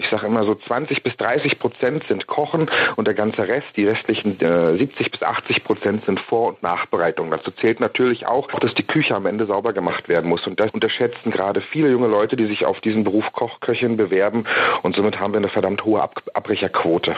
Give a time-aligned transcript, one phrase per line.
[0.00, 3.84] Ich sage immer so 20 bis 30 Prozent sind Kochen und der ganze Rest, die
[3.84, 7.30] restlichen äh, 70 bis 80 Prozent sind Vor- und Nachbereitung.
[7.30, 10.46] Dazu zählt natürlich auch, dass die Küche am Ende sauber gemacht werden muss.
[10.46, 14.46] Und das unterschätzen gerade viele junge Leute, die sich auf diesen Beruf Kochköchin bewerben.
[14.82, 17.16] Und somit haben wir eine verdammt hohe Ab Abbrecherquote.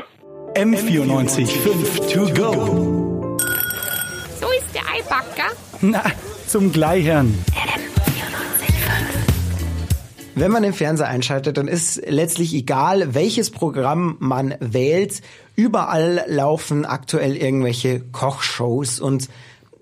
[0.57, 3.39] M94 5 to go.
[4.41, 5.53] So ist der Eibacker.
[5.81, 6.03] Na,
[6.49, 7.33] zum Gleichern.
[10.35, 15.21] Wenn man den Fernseher einschaltet, dann ist letztlich egal, welches Programm man wählt.
[15.57, 19.29] Überall laufen aktuell irgendwelche Kochshows und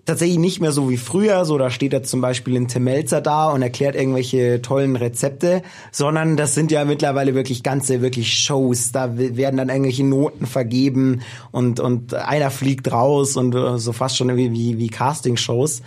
[0.06, 3.20] tatsächlich nicht mehr so wie früher, so da steht jetzt zum Beispiel ein Tim Melzer
[3.20, 8.90] da und erklärt irgendwelche tollen Rezepte, sondern das sind ja mittlerweile wirklich ganze, wirklich Shows.
[8.90, 11.20] Da werden dann irgendwelche Noten vergeben
[11.52, 15.82] und, und einer fliegt raus und äh, so fast schon wie, wie, wie Castingshows.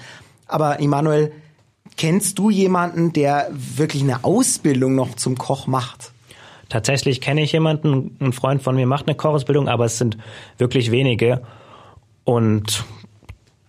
[0.48, 1.34] Aber Emanuel,
[1.98, 6.12] kennst du jemanden, der wirklich eine Ausbildung noch zum Koch macht?
[6.70, 10.18] Tatsächlich kenne ich jemanden, ein Freund von mir macht eine Kochausbildung, aber es sind
[10.58, 11.42] wirklich wenige.
[12.24, 12.84] Und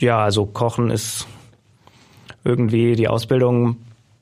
[0.00, 1.26] ja, also Kochen ist
[2.44, 3.76] irgendwie, die Ausbildung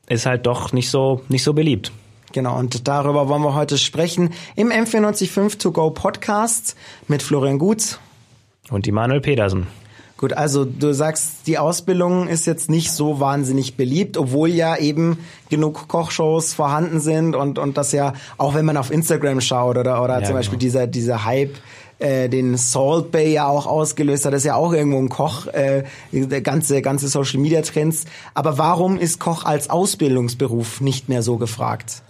[0.08, 1.92] ist halt doch nicht so, nicht so beliebt.
[2.33, 7.98] Genau, und darüber wollen wir heute sprechen im M495 To Go Podcast mit Florian Gutz.
[8.70, 9.67] Und Immanuel Pedersen.
[10.23, 15.19] Gut, also du sagst, die Ausbildung ist jetzt nicht so wahnsinnig beliebt, obwohl ja eben
[15.51, 20.01] genug Kochshows vorhanden sind und, und das ja, auch wenn man auf Instagram schaut oder,
[20.01, 20.69] oder Ja, zum Beispiel genau.
[20.69, 21.56] dieser, dieser Hype,
[21.98, 25.48] äh, den Salt Bay ja auch ausgelöst hat, das ist ja auch irgendwo ein Koch,
[25.48, 28.05] äh, der ganze, ganze Social Media Trends.
[28.33, 32.03] Aber warum ist Koch als Ausbildungsberuf nicht mehr so gefragt?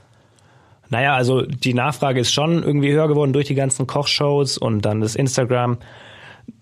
[0.90, 5.00] Naja, also die Nachfrage ist schon irgendwie höher geworden durch die ganzen Kochshows und dann
[5.00, 5.78] das Instagram.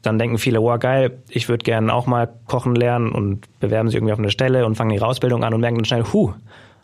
[0.02, 3.96] Dann denken viele, wow, geil, ich würde gerne auch mal kochen lernen und bewerben sich
[3.96, 6.32] irgendwie auf eine Stelle und fangen ihre Ausbildung an und merken dann schnell, huh,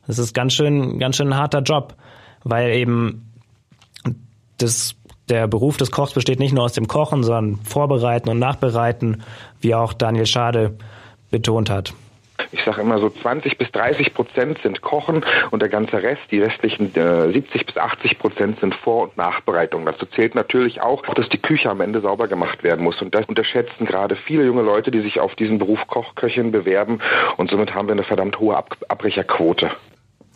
[0.07, 1.95] das ist ganz schön, ganz schön ein harter Job,
[2.45, 3.33] weil eben
[4.59, 4.95] das,
[5.29, 9.23] der Beruf des Kochs besteht nicht nur aus dem Kochen, sondern Vorbereiten und Nachbereiten,
[9.61, 10.77] wie auch Daniel Schade
[11.31, 11.95] betont hat.
[12.53, 16.41] Ich sage immer so 20 bis 30 Prozent sind Kochen und der ganze Rest, die
[16.41, 19.85] restlichen äh, 70 bis 80 Prozent sind Vor- und Nachbereitung.
[19.85, 23.01] Dazu zählt natürlich auch, dass die Küche am Ende sauber gemacht werden muss.
[23.01, 27.01] Und das unterschätzen gerade viele junge Leute, die sich auf diesen Beruf Kochköchin bewerben.
[27.37, 29.71] Und somit haben wir eine verdammt hohe Ab Abbrecherquote.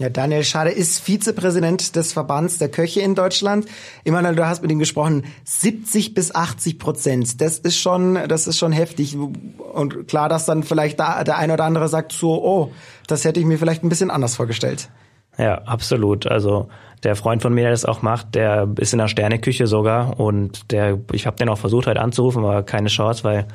[0.00, 3.66] Ja, Daniel Schade ist Vizepräsident des Verbands der Köche in Deutschland.
[4.02, 5.24] Immanuel, du hast mit ihm gesprochen.
[5.44, 7.42] 70 bis 80 Prozent.
[7.42, 9.18] Das ist schon, das ist schon heftig.
[9.18, 12.72] Und klar, dass dann vielleicht da, der eine oder andere sagt so, oh,
[13.08, 14.88] das hätte ich mir vielleicht ein bisschen anders vorgestellt.
[15.36, 16.26] Ja, absolut.
[16.26, 16.70] Also
[17.02, 20.72] der Freund von mir, der das auch macht, der ist in der Sterneküche sogar und
[20.72, 23.46] der, ich habe den auch versucht heute anzurufen, aber keine Chance, weil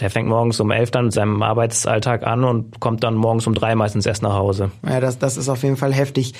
[0.00, 3.54] der fängt morgens um elf dann mit seinem Arbeitsalltag an und kommt dann morgens um
[3.54, 4.70] drei meistens erst nach Hause.
[4.86, 6.34] Ja, das, das ist auf jeden Fall heftig.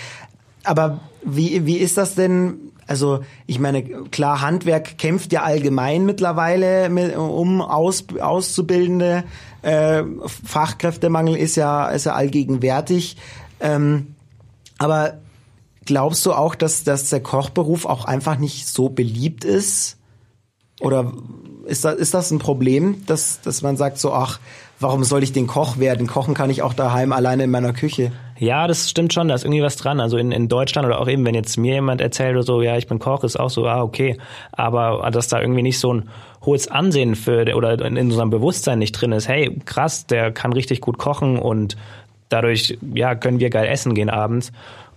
[0.64, 2.58] Aber wie, wie ist das denn?
[2.86, 9.24] Also ich meine, klar, Handwerk kämpft ja allgemein mittlerweile mit, um Aus, Auszubildende.
[9.62, 13.16] Äh, Fachkräftemangel ist ja, ist ja allgegenwärtig.
[13.60, 14.14] Ähm,
[14.78, 15.18] aber
[15.84, 19.96] glaubst du auch, dass, dass der Kochberuf auch einfach nicht so beliebt ist?
[20.80, 21.12] Oder
[21.66, 24.38] ist das, ist das ein Problem, dass, dass man sagt so, ach,
[24.80, 26.06] warum soll ich den Koch werden?
[26.06, 28.12] Kochen kann ich auch daheim alleine in meiner Küche.
[28.38, 30.00] Ja, das stimmt schon, da ist irgendwie was dran.
[30.00, 32.76] Also in, in Deutschland oder auch eben, wenn jetzt mir jemand erzählt oder so, ja,
[32.76, 34.18] ich bin Koch, ist auch so, ah, okay.
[34.52, 36.08] Aber dass da irgendwie nicht so ein
[36.44, 40.52] hohes Ansehen für oder in, in unserem Bewusstsein nicht drin ist, hey, krass, der kann
[40.52, 41.76] richtig gut kochen und
[42.28, 44.52] dadurch, ja, können wir geil essen gehen abends.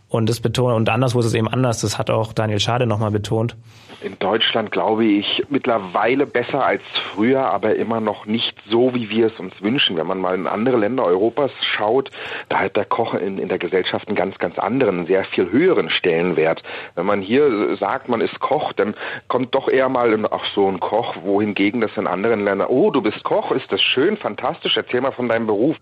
[0.09, 3.11] Und das betont, und anderswo ist es eben anders, das hat auch Daniel Schade nochmal
[3.11, 3.55] betont.
[4.01, 6.81] In Deutschland glaube ich mittlerweile besser als
[7.13, 9.97] früher, aber immer noch nicht so, wie wir es uns wünschen.
[9.97, 12.09] Wenn man mal in andere Länder Europas schaut,
[12.47, 15.89] da hat der Koch in, in der Gesellschaft einen ganz, ganz anderen, sehr viel höheren
[15.91, 16.63] Stellenwert.
[16.95, 18.95] Wenn man hier sagt, man ist Koch, dann
[19.27, 22.89] kommt doch eher mal ein, ach so ein Koch, wohingegen das in anderen Ländern, oh,
[22.89, 25.75] du bist Koch, ist das schön, fantastisch, erzähl mal von deinem Beruf.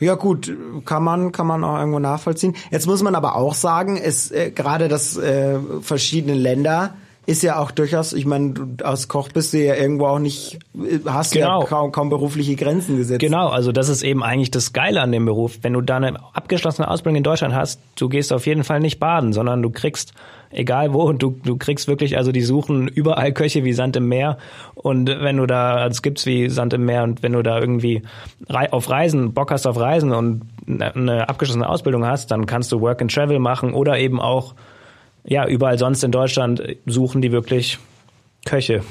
[0.00, 0.52] Ja gut,
[0.84, 2.54] kann man kann man auch irgendwo nachvollziehen.
[2.70, 6.94] Jetzt muss man aber auch sagen, es äh, gerade das äh, verschiedene Länder
[7.28, 10.58] ist ja auch durchaus, ich meine, du als Koch bist du ja irgendwo auch nicht,
[10.74, 11.60] äh, hast Genau.
[11.60, 13.20] ja kaum, kaum berufliche Grenzen gesetzt.
[13.20, 15.58] Genau, also das ist eben eigentlich das Geile an dem Beruf.
[15.60, 18.98] Wenn du da eine abgeschlossene Ausbildung in Deutschland hast, du gehst auf jeden Fall nicht
[18.98, 20.14] baden, sondern du kriegst,
[20.50, 24.38] egal wo, du, du kriegst wirklich, also die suchen überall Köche wie Sand im Meer.
[24.74, 27.60] Und wenn du da, also es gibt's wie Sand im Meer und wenn du da
[27.60, 28.00] irgendwie
[28.48, 32.80] auf Reisen, Bock hast auf Reisen und eine- eine abgeschlossene Ausbildung hast, dann kannst du
[32.80, 34.54] Work and Travel machen oder eben auch,
[35.24, 37.78] ja, überall sonst in Deutschland suchen die wirklich
[38.44, 38.82] Köche.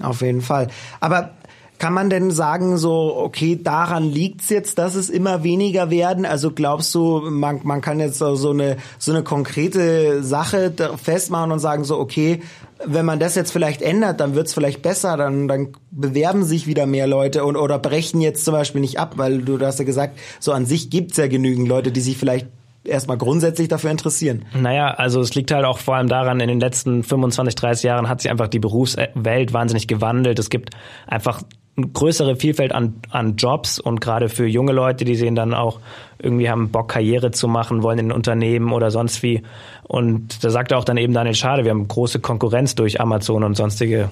[0.00, 0.68] Auf jeden Fall.
[1.00, 1.30] Aber
[1.78, 6.24] Kann man denn sagen, so, okay, daran liegt's jetzt, dass es immer weniger werden?
[6.24, 10.72] Also glaubst du, man, man kann jetzt so eine, so eine konkrete Sache
[11.02, 12.40] festmachen und sagen, so, okay,
[12.86, 16.86] wenn man das jetzt vielleicht ändert, dann wird's vielleicht besser, dann, dann bewerben sich wieder
[16.86, 19.84] mehr Leute und oder brechen jetzt zum Beispiel nicht ab, weil du, du hast ja
[19.84, 22.46] gesagt, so an sich gibt's ja genügend Leute, die sich vielleicht
[22.84, 24.44] erstmal grundsätzlich dafür interessieren.
[24.54, 28.08] Naja, also es liegt halt auch vor allem daran, in den letzten 25, 30 Jahren
[28.08, 30.38] hat sich einfach die Berufswelt wahnsinnig gewandelt.
[30.38, 30.70] Es gibt
[31.06, 31.42] einfach
[31.76, 35.80] eine größere Vielfalt an, an Jobs und gerade für junge Leute, die sehen dann auch
[36.18, 39.42] irgendwie haben Bock Karriere zu machen, wollen in Unternehmen oder sonst wie.
[39.82, 43.56] Und da sagt auch dann eben Daniel Schade, wir haben große Konkurrenz durch Amazon und
[43.56, 44.10] sonstige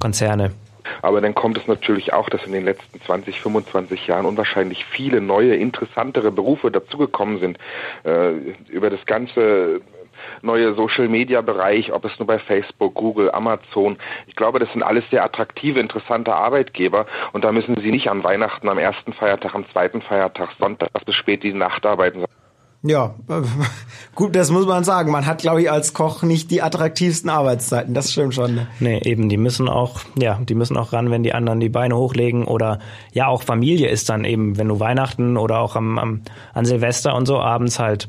[0.00, 0.52] Konzerne.
[1.02, 5.20] Aber dann kommt es natürlich auch, dass in den letzten 20, 25 Jahren unwahrscheinlich viele
[5.20, 7.58] neue, interessantere Berufe dazugekommen sind.
[8.04, 8.32] Äh,
[8.68, 9.80] über das ganze
[10.42, 13.98] neue Social-Media-Bereich, ob es nur bei Facebook, Google, Amazon.
[14.26, 18.24] Ich glaube, das sind alles sehr attraktive, interessante Arbeitgeber und da müssen Sie nicht an
[18.24, 22.24] Weihnachten, am ersten Feiertag, am zweiten Feiertag, Sonntag bis spät die Nacht arbeiten.
[22.84, 23.14] Ja,
[24.16, 25.12] gut, das muss man sagen.
[25.12, 27.94] Man hat, glaube ich, als Koch nicht die attraktivsten Arbeitszeiten.
[27.94, 28.56] Das stimmt schon.
[28.56, 28.66] Ne?
[28.80, 31.96] Nee, eben, die müssen auch, ja, die müssen auch ran, wenn die anderen die Beine
[31.96, 32.80] hochlegen oder
[33.12, 36.22] ja, auch Familie ist dann eben, wenn du Weihnachten oder auch am, am
[36.54, 38.08] an Silvester und so abends halt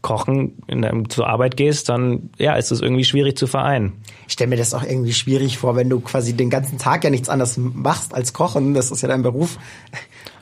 [0.00, 4.02] kochen in, zur Arbeit gehst, dann ja, ist es irgendwie schwierig zu vereinen.
[4.26, 7.10] Ich stelle mir das auch irgendwie schwierig vor, wenn du quasi den ganzen Tag ja
[7.10, 8.74] nichts anderes machst als kochen.
[8.74, 9.58] Das ist ja dein Beruf.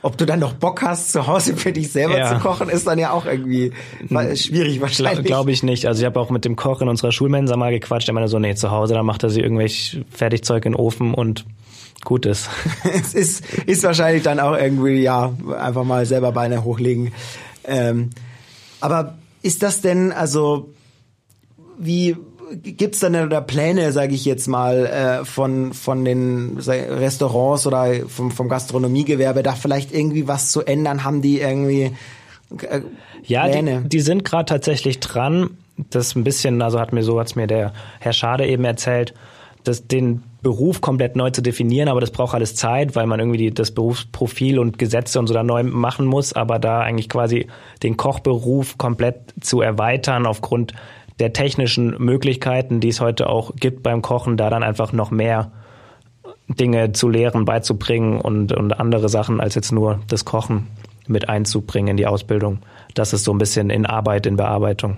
[0.03, 2.33] Ob du dann noch Bock hast, zu Hause für dich selber ja.
[2.33, 3.71] zu kochen, ist dann ja auch irgendwie
[4.35, 5.25] schwierig wahrscheinlich.
[5.25, 5.85] Glaube ich nicht.
[5.85, 8.07] Also ich habe auch mit dem Koch in unserer Schulmensa mal gequatscht.
[8.07, 11.13] Der meinte so, nee, zu Hause, da macht er sich irgendwelche Fertigzeug in den Ofen
[11.13, 11.45] und
[12.03, 12.49] gut ist.
[12.83, 17.13] es ist, ist wahrscheinlich dann auch irgendwie, ja, einfach mal selber Beine hochlegen.
[17.63, 18.09] Ähm,
[18.79, 20.69] aber ist das denn, also,
[21.77, 22.17] wie
[22.55, 28.31] gibt's dann oder Pläne, sage ich jetzt mal, äh, von von den Restaurants oder vom,
[28.31, 31.03] vom Gastronomiegewerbe, da vielleicht irgendwie was zu ändern?
[31.03, 31.91] Haben die irgendwie
[32.69, 32.81] äh,
[33.23, 33.81] ja, Pläne?
[33.83, 35.51] Die, die sind gerade tatsächlich dran.
[35.89, 39.13] Das ein bisschen, also hat mir so hat's mir der Herr Schade eben erzählt,
[39.63, 43.37] dass den Beruf komplett neu zu definieren, aber das braucht alles Zeit, weil man irgendwie
[43.37, 47.47] die, das Berufsprofil und Gesetze und so da neu machen muss, aber da eigentlich quasi
[47.83, 50.73] den Kochberuf komplett zu erweitern aufgrund
[51.19, 55.51] der technischen Möglichkeiten, die es heute auch gibt beim Kochen, da dann einfach noch mehr
[56.47, 60.67] Dinge zu lehren, beizubringen und, und andere Sachen als jetzt nur das Kochen
[61.07, 62.59] mit einzubringen in die Ausbildung.
[62.93, 64.97] Das ist so ein bisschen in Arbeit, in Bearbeitung.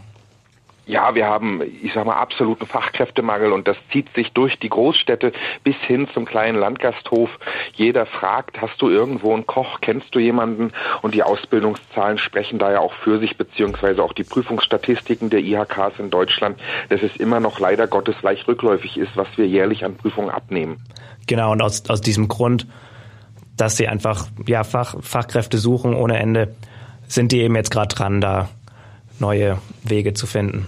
[0.85, 5.31] Ja, wir haben, ich sag mal, absoluten Fachkräftemangel und das zieht sich durch die Großstädte
[5.63, 7.29] bis hin zum kleinen Landgasthof.
[7.73, 10.73] Jeder fragt, hast du irgendwo einen Koch, kennst du jemanden?
[11.01, 15.99] Und die Ausbildungszahlen sprechen da ja auch für sich, beziehungsweise auch die Prüfungsstatistiken der IHKs
[15.99, 16.59] in Deutschland,
[16.89, 20.83] dass es immer noch leider Gottes leicht rückläufig ist, was wir jährlich an Prüfungen abnehmen.
[21.27, 22.67] Genau, und aus, aus diesem Grund,
[23.55, 26.55] dass sie einfach ja, Fach, Fachkräfte suchen ohne Ende,
[27.07, 28.49] sind die eben jetzt gerade dran, da
[29.23, 30.67] neue Wege zu finden.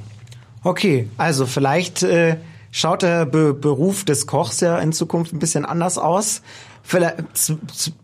[0.64, 2.38] Okay, also vielleicht äh,
[2.72, 6.42] schaut der Be Beruf des Kochs ja in Zukunft ein bisschen anders aus.
[6.82, 7.18] Vielleicht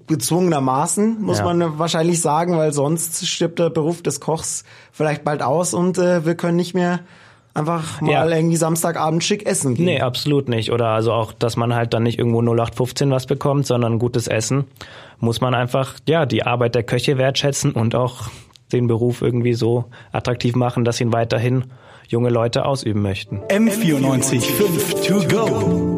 [0.08, 1.46] gezwungenermaßen, muss ja.
[1.46, 6.26] man wahrscheinlich sagen, weil sonst stirbt der Beruf des Kochs vielleicht bald aus und äh,
[6.26, 7.00] wir können nicht mehr
[7.54, 8.28] einfach mal ja.
[8.28, 9.86] irgendwie Samstagabend schick essen gehen.
[9.86, 10.72] Nee, absolut nicht.
[10.72, 14.66] Oder also auch, dass man halt dann nicht irgendwo 0815 was bekommt, sondern gutes Essen.
[15.20, 18.30] Muss man einfach, ja, die Arbeit der Köche wertschätzen und auch
[18.74, 21.66] den Beruf irgendwie so attraktiv machen, dass ihn weiterhin
[22.08, 23.40] junge Leute ausüben möchten.
[23.50, 25.91] M94 5 to go.